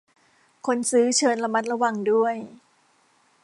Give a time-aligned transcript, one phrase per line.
[0.65, 2.35] คนซื้อเชิญระมัดระวังด้วย